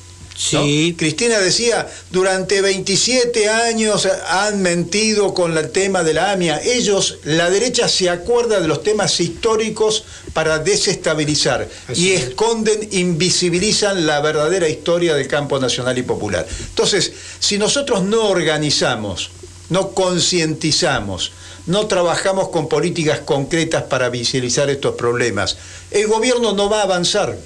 ¿No? 0.52 0.64
Sí. 0.64 0.94
Cristina 0.96 1.38
decía, 1.38 1.88
durante 2.10 2.60
27 2.60 3.48
años 3.48 4.08
han 4.28 4.62
mentido 4.62 5.34
con 5.34 5.56
el 5.56 5.70
tema 5.70 6.02
de 6.02 6.14
la 6.14 6.32
AMIA. 6.32 6.60
Ellos, 6.62 7.18
la 7.24 7.50
derecha 7.50 7.88
se 7.88 8.08
acuerda 8.08 8.60
de 8.60 8.66
los 8.66 8.82
temas 8.82 9.20
históricos 9.20 10.04
para 10.32 10.58
desestabilizar 10.58 11.68
Así 11.88 12.08
y 12.08 12.12
es. 12.12 12.22
esconden, 12.22 12.88
invisibilizan 12.92 14.06
la 14.06 14.20
verdadera 14.20 14.68
historia 14.68 15.14
del 15.14 15.28
campo 15.28 15.58
nacional 15.58 15.98
y 15.98 16.02
popular. 16.02 16.46
Entonces, 16.68 17.12
si 17.38 17.58
nosotros 17.58 18.02
no 18.02 18.28
organizamos, 18.28 19.30
no 19.68 19.90
concientizamos, 19.90 21.32
no 21.66 21.86
trabajamos 21.86 22.48
con 22.48 22.68
políticas 22.68 23.20
concretas 23.20 23.84
para 23.84 24.08
visibilizar 24.08 24.70
estos 24.70 24.94
problemas, 24.94 25.56
el 25.90 26.06
gobierno 26.06 26.52
no 26.52 26.68
va 26.68 26.80
a 26.80 26.84
avanzar. 26.84 27.36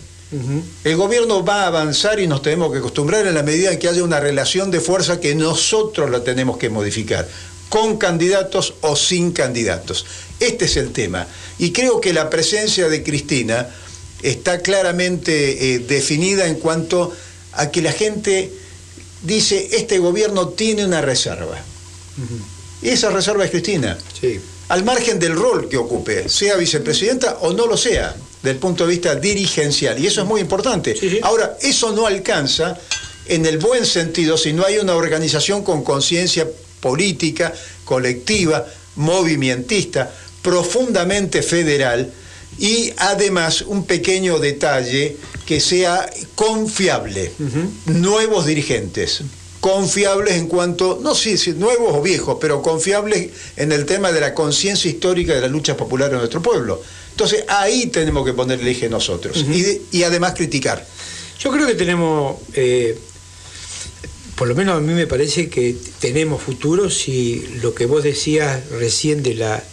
El 0.85 0.97
gobierno 0.97 1.45
va 1.45 1.65
a 1.65 1.67
avanzar 1.69 2.19
y 2.21 2.27
nos 2.27 2.43
tenemos 2.43 2.73
que 2.73 2.79
acostumbrar 2.79 3.27
en 3.27 3.35
la 3.35 3.43
medida 3.43 3.73
en 3.73 3.79
que 3.79 3.89
haya 3.89 4.03
una 4.03 4.21
relación 4.21 4.71
de 4.71 4.81
fuerza 4.81 5.21
que 5.21 5.35
nosotros 5.35 6.11
la 6.11 6.25
tenemos 6.25 6.57
que 6.59 6.71
modificar, 6.71 7.29
con 7.69 7.97
candidatos 7.99 8.75
o 8.81 8.97
sin 8.97 9.33
candidatos. 9.33 10.07
Este 10.41 10.65
es 10.67 10.77
el 10.77 10.93
tema. 10.93 11.27
Y 11.59 11.73
creo 11.73 12.01
que 12.01 12.13
la 12.13 12.31
presencia 12.31 12.89
de 12.89 13.03
Cristina 13.03 13.69
está 14.23 14.61
claramente 14.61 15.75
eh, 15.75 15.79
definida 15.81 16.47
en 16.47 16.57
cuanto 16.57 17.13
a 17.53 17.71
que 17.71 17.83
la 17.83 17.93
gente 17.93 18.51
dice, 19.23 19.69
este 19.73 19.99
gobierno 19.99 20.49
tiene 20.49 20.85
una 20.85 21.01
reserva. 21.01 21.59
Y 22.83 22.89
esa 22.91 23.11
reserva 23.11 23.45
es 23.45 23.51
Cristina 23.51 23.97
Sí. 24.21 24.41
al 24.69 24.85
margen 24.85 25.19
del 25.19 25.35
rol 25.35 25.69
que 25.69 25.77
ocupe, 25.77 26.29
sea 26.29 26.57
vicepresidenta 26.57 27.39
o 27.41 27.53
no 27.53 27.67
lo 27.67 27.77
sea, 27.77 28.15
del 28.45 28.57
punto 28.57 28.85
de 28.85 28.91
vista 28.91 29.15
dirigencial. 29.17 29.99
Y 29.99 30.07
eso 30.07 30.21
es 30.21 30.27
muy 30.27 30.41
importante. 30.41 30.95
Sí, 30.95 31.11
sí. 31.11 31.21
Ahora, 31.23 31.57
eso 31.63 31.93
no 31.93 32.07
alcanza 32.07 32.79
en 33.27 33.47
el 33.47 33.59
buen 33.59 33.87
sentido 33.87 34.37
si 34.37 34.53
no 34.53 34.65
hay 34.65 34.77
una 34.77 34.95
organización 34.95 35.65
con 35.65 35.83
conciencia 35.83 36.47
política, 36.81 37.55
colectiva, 37.87 38.67
movimentista, 38.97 40.13
profundamente 40.43 41.43
federal 41.43 42.13
y 42.59 42.93
además 42.99 43.63
un 43.63 43.85
pequeño 43.87 44.39
detalle 44.39 45.17
que 45.47 45.59
sea 45.59 46.09
confiable. 46.35 47.33
Nuevos 47.87 48.45
dirigentes 48.45 49.23
confiables 49.65 50.35
en 50.35 50.47
cuanto, 50.47 50.99
no 51.03 51.15
sé 51.15 51.39
si 51.39 51.53
nuevos 51.53 51.95
o 51.97 52.03
viejos, 52.03 52.37
pero 52.39 52.61
confiables 52.61 53.31
en 53.57 53.73
el 53.73 53.87
tema 53.87 54.13
de 54.13 54.21
la 54.21 54.35
conciencia 54.35 54.91
histórica 54.91 55.33
de 55.35 55.41
la 55.41 55.49
lucha 55.49 55.75
popular 55.75 56.11
en 56.13 56.19
nuestro 56.19 56.43
pueblo. 56.43 56.83
Entonces 57.13 57.45
ahí 57.49 57.87
tenemos 57.87 58.27
que 58.27 58.35
poner 58.35 58.61
el 58.61 58.69
eje 58.69 58.91
nosotros 58.91 59.39
y, 59.51 59.63
de- 59.63 59.81
y 59.91 60.03
además 60.03 60.35
criticar. 60.35 60.87
Yo 61.41 61.51
creo 61.51 61.67
que 61.67 61.73
tenemos, 61.77 62.37
eh, 62.53 62.99
por 64.37 64.49
lo 64.49 64.55
menos 64.55 64.77
a 64.77 64.81
mí 64.81 64.93
me 64.93 65.07
parece 65.07 65.49
que 65.49 65.75
tenemos 65.99 66.43
futuro 66.43 66.91
si 66.91 67.43
lo 67.63 67.75
que 67.75 67.87
vos 67.87 68.05
decías 68.05 68.69
recién 68.69 69.23
de 69.23 69.33
la, 69.35 69.65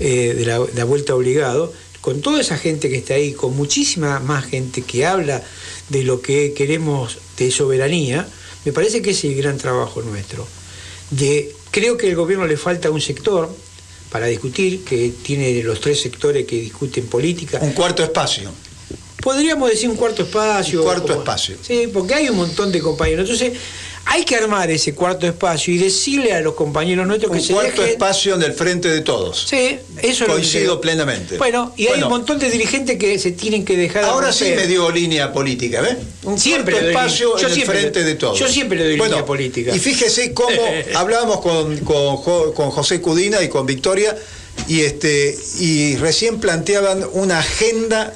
eh, 0.00 0.34
de 0.36 0.46
la, 0.46 0.60
la 0.74 0.82
vuelta 0.84 1.14
obligado, 1.14 1.72
con 2.00 2.22
toda 2.22 2.40
esa 2.40 2.58
gente 2.58 2.88
que 2.90 2.96
está 2.96 3.14
ahí, 3.14 3.34
con 3.34 3.54
muchísima 3.56 4.18
más 4.18 4.46
gente 4.46 4.82
que 4.82 5.06
habla 5.06 5.44
de 5.90 6.02
lo 6.02 6.22
que 6.22 6.54
queremos 6.54 7.18
de 7.36 7.52
soberanía, 7.52 8.28
me 8.68 8.72
parece 8.74 9.00
que 9.00 9.12
ese 9.12 9.28
es 9.28 9.34
el 9.34 9.42
gran 9.42 9.56
trabajo 9.56 10.02
nuestro. 10.02 10.46
De, 11.10 11.50
creo 11.70 11.96
que 11.96 12.10
al 12.10 12.16
gobierno 12.16 12.46
le 12.46 12.58
falta 12.58 12.90
un 12.90 13.00
sector 13.00 13.48
para 14.10 14.26
discutir, 14.26 14.84
que 14.84 15.10
tiene 15.22 15.62
los 15.62 15.80
tres 15.80 16.02
sectores 16.02 16.44
que 16.44 16.60
discuten 16.60 17.06
política, 17.06 17.60
Un 17.62 17.72
cuarto 17.72 18.02
espacio. 18.02 18.50
Podríamos 19.22 19.70
decir 19.70 19.88
un 19.88 19.96
cuarto 19.96 20.22
espacio. 20.22 20.80
Un 20.80 20.84
cuarto 20.84 21.14
espacio. 21.14 21.56
Sí, 21.62 21.88
porque 21.90 22.12
hay 22.12 22.28
un 22.28 22.36
montón 22.36 22.70
de 22.70 22.80
compañeros. 22.80 23.30
Entonces, 23.30 23.58
hay 24.10 24.24
que 24.24 24.36
armar 24.36 24.70
ese 24.70 24.94
cuarto 24.94 25.26
espacio 25.26 25.72
y 25.74 25.76
decirle 25.78 26.32
a 26.32 26.40
los 26.40 26.54
compañeros 26.54 27.06
nuestros 27.06 27.30
que 27.30 27.38
Un 27.38 27.44
se 27.44 27.52
cuarto 27.52 27.82
dejen- 27.82 27.88
espacio 27.90 28.34
en 28.36 28.42
el 28.42 28.52
frente 28.54 28.88
de 28.88 29.02
todos. 29.02 29.46
Sí, 29.48 29.78
eso 30.00 30.26
lo 30.26 30.32
Coincido 30.32 30.64
creo. 30.64 30.80
plenamente. 30.80 31.36
Bueno, 31.36 31.72
y 31.76 31.88
hay 31.88 32.02
un 32.02 32.08
montón 32.08 32.38
de 32.38 32.50
dirigentes 32.50 32.96
que 32.98 33.18
se 33.18 33.32
tienen 33.32 33.66
que 33.66 33.76
dejar. 33.76 34.04
de 34.04 34.08
Ahora 34.10 34.32
sí 34.32 34.46
me 34.56 34.66
dio 34.66 34.90
línea 34.90 35.30
política, 35.32 35.82
¿ves? 35.82 35.96
Un 36.24 36.38
Siempre 36.38 36.72
cuarto 36.72 36.88
espacio. 36.88 37.36
Yo 37.38 37.48
en 37.48 37.52
el 37.60 37.66
frente 37.66 38.02
de 38.04 38.14
todos. 38.14 38.38
yo 38.38 38.48
siempre 38.48 38.78
le 38.78 38.84
doy 38.84 38.96
línea 38.98 39.24
política. 39.26 39.76
Y 39.76 39.78
fíjese 39.78 40.32
cómo 40.32 40.56
hablábamos 40.94 41.40
con, 41.40 41.76
con 41.78 42.70
José 42.70 43.00
Cudina 43.02 43.42
y 43.42 43.48
con 43.48 43.66
Victoria, 43.66 44.16
y 44.66 44.80
este 44.80 45.36
y 45.60 45.96
recién 45.96 46.40
planteaban 46.40 47.04
una 47.12 47.40
agenda 47.40 48.14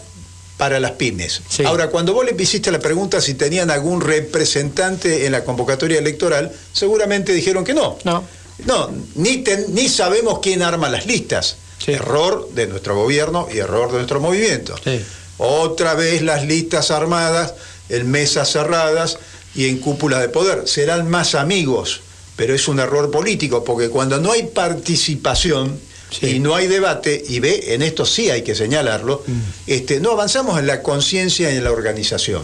para 0.63 0.79
las 0.79 0.93
pymes. 0.93 1.43
Sí. 1.49 1.65
Ahora, 1.65 1.89
cuando 1.89 2.15
vos 2.15 2.25
le 2.25 2.41
hiciste 2.41 2.71
la 2.71 2.79
pregunta 2.79 3.21
si 3.21 3.35
tenían 3.35 3.69
algún 3.69 4.01
representante 4.01 5.27
en 5.27 5.33
la 5.33 5.43
convocatoria 5.43 5.99
electoral, 5.99 6.53
seguramente 6.73 7.33
dijeron 7.33 7.65
que 7.65 7.75
no. 7.75 7.99
No. 8.05 8.23
No, 8.65 8.89
ni, 9.17 9.39
ten- 9.39 9.65
ni 9.75 9.89
sabemos 9.89 10.39
quién 10.41 10.63
arma 10.63 10.89
las 10.89 11.05
listas. 11.05 11.57
Sí. 11.85 11.91
Error 11.95 12.49
de 12.55 12.69
nuestro 12.69 12.95
gobierno 12.95 13.49
y 13.53 13.59
error 13.59 13.89
de 13.91 13.95
nuestro 13.97 14.21
movimiento. 14.21 14.77
Sí. 14.85 15.01
Otra 15.39 15.95
vez 15.95 16.23
las 16.23 16.45
listas 16.47 16.93
armadas, 16.93 17.55
en 17.89 18.09
mesas 18.09 18.53
cerradas 18.53 19.19
y 19.57 19.67
en 19.67 19.79
cúpulas 19.79 20.21
de 20.21 20.29
poder. 20.29 20.69
Serán 20.69 21.11
más 21.11 21.35
amigos, 21.35 22.03
pero 22.37 22.55
es 22.55 22.69
un 22.69 22.79
error 22.79 23.11
político, 23.11 23.65
porque 23.65 23.89
cuando 23.89 24.21
no 24.21 24.31
hay 24.31 24.45
participación 24.45 25.77
Sí. 26.13 26.27
y 26.27 26.39
no 26.41 26.55
hay 26.55 26.67
debate, 26.69 27.23
y 27.29 27.41
ve, 27.41 27.75
en 27.75 27.83
esto 27.83 28.05
sí 28.07 28.31
hay 28.31 28.43
que 28.43 28.55
señalarlo, 28.55 29.23
Mm. 29.27 29.33
este, 29.67 29.99
no 30.01 30.11
avanzamos 30.13 30.59
en 30.59 30.67
la 30.67 30.83
conciencia 30.83 31.51
y 31.53 31.57
en 31.57 31.65
la 31.65 31.73
organización. 31.73 32.43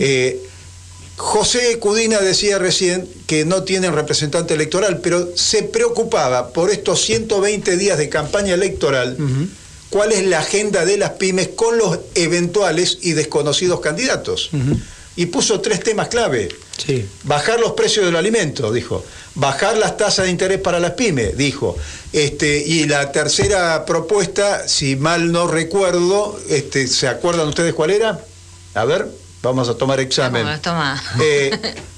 Eh, 0.00 0.40
José 1.16 1.78
Cudina 1.78 2.20
decía 2.20 2.58
recién 2.58 3.08
que 3.26 3.44
no 3.44 3.62
tienen 3.64 3.92
representante 3.92 4.54
electoral, 4.54 5.00
pero 5.00 5.28
se 5.36 5.62
preocupaba 5.62 6.48
por 6.52 6.70
estos 6.70 7.02
120 7.02 7.76
días 7.76 7.98
de 7.98 8.08
campaña 8.08 8.54
electoral, 8.54 9.16
cuál 9.90 10.12
es 10.12 10.24
la 10.26 10.40
agenda 10.40 10.84
de 10.84 10.96
las 10.96 11.10
pymes 11.10 11.48
con 11.54 11.78
los 11.78 11.98
eventuales 12.16 12.98
y 13.02 13.12
desconocidos 13.12 13.80
candidatos. 13.80 14.50
Y 15.16 15.26
puso 15.26 15.60
tres 15.60 15.80
temas 15.80 16.08
clave. 16.08 16.48
Sí. 16.84 17.06
Bajar 17.22 17.60
los 17.60 17.72
precios 17.72 18.04
del 18.06 18.16
alimento, 18.16 18.72
dijo. 18.72 19.04
Bajar 19.36 19.76
las 19.76 19.96
tasas 19.96 20.24
de 20.26 20.30
interés 20.32 20.58
para 20.60 20.80
las 20.80 20.92
pymes, 20.92 21.36
dijo. 21.36 21.76
Este, 22.12 22.58
y 22.58 22.86
la 22.86 23.12
tercera 23.12 23.84
propuesta, 23.86 24.66
si 24.68 24.96
mal 24.96 25.30
no 25.30 25.46
recuerdo, 25.46 26.38
este, 26.48 26.86
¿se 26.88 27.06
acuerdan 27.08 27.48
ustedes 27.48 27.74
cuál 27.74 27.90
era? 27.90 28.18
A 28.74 28.84
ver, 28.84 29.06
vamos 29.42 29.68
a 29.68 29.76
tomar 29.76 30.00
examen. 30.00 30.44
Vamos, 30.44 30.62
toma. 30.62 31.02
Eh, 31.22 31.50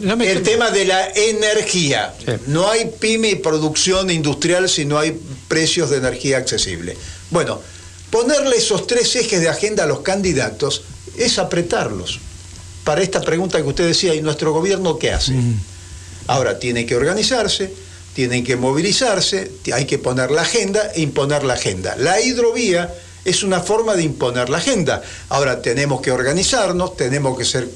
No- 0.00 0.16
me- 0.16 0.30
el 0.30 0.42
tema 0.42 0.70
de 0.70 0.86
la 0.86 1.06
energía. 1.10 2.14
Sí. 2.24 2.32
No 2.46 2.70
hay 2.70 2.90
pyme 2.98 3.28
y 3.28 3.34
producción 3.34 4.10
industrial 4.10 4.66
si 4.70 4.86
no 4.86 4.98
hay 4.98 5.20
precios 5.48 5.90
de 5.90 5.98
energía 5.98 6.38
accesible. 6.38 6.96
Bueno, 7.30 7.60
ponerle 8.08 8.56
esos 8.56 8.86
tres 8.86 9.14
ejes 9.16 9.42
de 9.42 9.50
agenda 9.50 9.84
a 9.84 9.86
los 9.86 10.00
candidatos 10.00 10.82
es 11.18 11.38
apretarlos. 11.38 12.20
Para 12.84 13.02
esta 13.02 13.20
pregunta 13.20 13.58
que 13.58 13.68
usted 13.68 13.86
decía, 13.86 14.14
¿y 14.14 14.22
nuestro 14.22 14.52
gobierno 14.52 14.98
qué 14.98 15.12
hace? 15.12 15.34
Ahora, 16.26 16.58
tiene 16.58 16.84
que 16.86 16.96
organizarse, 16.96 17.72
tienen 18.14 18.44
que 18.44 18.56
movilizarse, 18.56 19.50
hay 19.72 19.84
que 19.86 19.98
poner 19.98 20.30
la 20.30 20.42
agenda 20.42 20.90
e 20.94 21.02
imponer 21.02 21.44
la 21.44 21.54
agenda. 21.54 21.94
La 21.96 22.20
hidrovía 22.20 22.92
es 23.24 23.42
una 23.42 23.60
forma 23.60 23.94
de 23.94 24.02
imponer 24.02 24.48
la 24.48 24.58
agenda. 24.58 25.02
Ahora, 25.28 25.62
tenemos 25.62 26.00
que 26.00 26.10
organizarnos, 26.10 26.96
tenemos 26.96 27.38
que 27.38 27.44
ser 27.44 27.68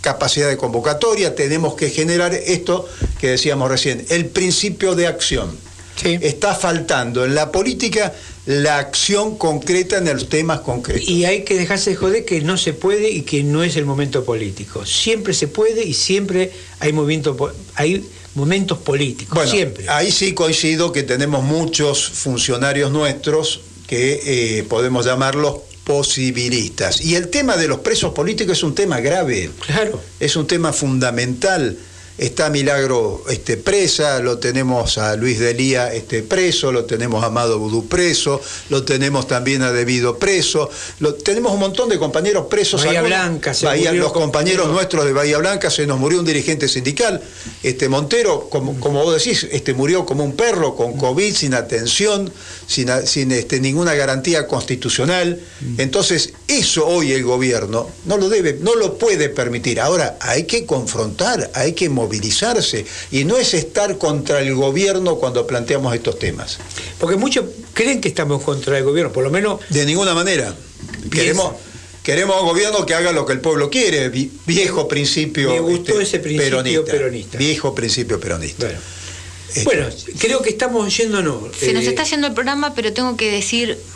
capacidad 0.00 0.48
de 0.48 0.56
convocatoria, 0.56 1.34
tenemos 1.34 1.74
que 1.74 1.90
generar 1.90 2.32
esto 2.32 2.88
que 3.20 3.30
decíamos 3.30 3.70
recién, 3.70 4.06
el 4.08 4.26
principio 4.26 4.94
de 4.94 5.06
acción. 5.06 5.58
Sí. 6.00 6.18
Está 6.20 6.54
faltando 6.54 7.24
en 7.24 7.34
la 7.34 7.50
política 7.50 8.12
la 8.46 8.78
acción 8.78 9.36
concreta 9.36 9.98
en 9.98 10.06
los 10.06 10.28
temas 10.28 10.60
concretos. 10.60 11.08
Y 11.08 11.24
hay 11.24 11.42
que 11.42 11.56
dejarse 11.56 11.90
de 11.90 11.96
joder 11.96 12.24
que 12.24 12.40
no 12.40 12.56
se 12.56 12.72
puede 12.72 13.10
y 13.10 13.22
que 13.22 13.42
no 13.42 13.64
es 13.64 13.76
el 13.76 13.84
momento 13.84 14.24
político. 14.24 14.86
Siempre 14.86 15.34
se 15.34 15.48
puede 15.48 15.84
y 15.84 15.94
siempre 15.94 16.52
hay, 16.78 16.92
movimiento, 16.92 17.36
hay 17.74 18.04
momentos 18.34 18.78
políticos. 18.78 19.34
Bueno, 19.34 19.50
siempre. 19.50 19.86
ahí 19.88 20.12
sí 20.12 20.32
coincido 20.32 20.92
que 20.92 21.02
tenemos 21.02 21.42
muchos 21.42 22.08
funcionarios 22.08 22.92
nuestros 22.92 23.60
que 23.88 24.58
eh, 24.58 24.62
podemos 24.64 25.06
llamarlos 25.06 25.58
posibilistas. 25.84 27.00
Y 27.00 27.14
el 27.14 27.28
tema 27.28 27.56
de 27.56 27.68
los 27.68 27.80
presos 27.80 28.12
políticos 28.12 28.58
es 28.58 28.62
un 28.64 28.74
tema 28.74 29.00
grave. 29.00 29.50
Claro. 29.66 30.00
es 30.20 30.36
un 30.36 30.46
tema 30.46 30.72
fundamental. 30.72 31.76
Está 32.18 32.48
Milagro 32.48 33.22
este, 33.28 33.58
presa, 33.58 34.20
lo 34.20 34.38
tenemos 34.38 34.96
a 34.96 35.16
Luis 35.16 35.38
Delía 35.38 35.92
este, 35.92 36.22
preso, 36.22 36.72
lo 36.72 36.86
tenemos 36.86 37.22
a 37.22 37.26
Amado 37.26 37.58
Vudú 37.58 37.88
preso, 37.88 38.40
lo 38.70 38.84
tenemos 38.84 39.26
también 39.26 39.60
a 39.60 39.70
Debido 39.70 40.18
preso, 40.18 40.70
lo, 41.00 41.14
tenemos 41.14 41.52
un 41.52 41.60
montón 41.60 41.90
de 41.90 41.98
compañeros 41.98 42.46
presos. 42.46 42.82
Bahía 42.82 43.00
Algunos- 43.00 43.18
Blanca, 43.18 43.52
se 43.52 43.66
Bahía- 43.66 43.90
murió 43.90 44.02
los 44.04 44.12
compañeros 44.12 44.62
compañero. 44.62 44.72
nuestros 44.72 45.04
de 45.04 45.12
Bahía 45.12 45.36
Blanca, 45.36 45.68
se 45.70 45.86
nos 45.86 45.98
murió 45.98 46.18
un 46.20 46.24
dirigente 46.24 46.68
sindical, 46.68 47.20
este 47.62 47.90
Montero, 47.90 48.48
como, 48.48 48.80
como 48.80 49.02
vos 49.04 49.22
decís, 49.22 49.46
este, 49.52 49.74
murió 49.74 50.06
como 50.06 50.24
un 50.24 50.34
perro, 50.36 50.74
con 50.74 50.96
COVID, 50.96 51.34
sin 51.34 51.52
atención, 51.52 52.32
sin, 52.66 52.88
sin 53.06 53.32
este, 53.32 53.60
ninguna 53.60 53.94
garantía 53.94 54.46
constitucional. 54.46 55.40
Entonces, 55.78 56.32
eso 56.48 56.86
hoy 56.86 57.12
el 57.12 57.22
gobierno 57.24 57.88
no 58.04 58.16
lo 58.16 58.28
debe, 58.28 58.58
no 58.60 58.74
lo 58.74 58.98
puede 58.98 59.28
permitir. 59.28 59.80
Ahora, 59.80 60.16
hay 60.20 60.44
que 60.44 60.66
confrontar, 60.66 61.50
hay 61.54 61.72
que 61.74 61.88
movilizarse, 61.88 62.84
y 63.10 63.24
no 63.24 63.36
es 63.38 63.54
estar 63.54 63.98
contra 63.98 64.40
el 64.40 64.54
gobierno 64.54 65.16
cuando 65.16 65.46
planteamos 65.46 65.94
estos 65.94 66.18
temas. 66.18 66.58
Porque 66.98 67.16
muchos 67.16 67.44
creen 67.72 68.00
que 68.00 68.08
estamos 68.08 68.42
contra 68.42 68.78
el 68.78 68.84
gobierno, 68.84 69.12
por 69.12 69.24
lo 69.24 69.30
menos 69.30 69.60
De 69.68 69.84
ninguna 69.86 70.14
manera. 70.14 70.54
Queremos, 71.10 71.54
queremos 72.02 72.40
un 72.40 72.48
gobierno 72.48 72.84
que 72.86 72.94
haga 72.94 73.12
lo 73.12 73.24
que 73.26 73.32
el 73.32 73.40
pueblo 73.40 73.70
quiere, 73.70 74.08
vi- 74.08 74.30
viejo 74.46 74.88
principio, 74.88 75.50
este, 75.50 75.60
Me 75.62 75.68
gustó 75.68 76.00
ese 76.00 76.18
principio 76.18 76.84
peronista. 76.84 77.38
Viejo 77.38 77.74
principio 77.74 78.18
peronista. 78.20 78.66
Bueno, 78.66 78.78
Este, 78.78 78.95
bueno 79.64 79.86
creo 80.18 80.42
que 80.42 80.50
estamos 80.50 80.96
yéndonos. 80.96 81.56
Se 81.56 81.72
nos 81.72 81.84
eh, 81.84 81.88
está 81.88 82.04
yendo 82.04 82.26
el 82.26 82.34
programa, 82.34 82.74
pero 82.74 82.92
tengo 82.92 83.16
que 83.16 83.30
decir 83.30 83.78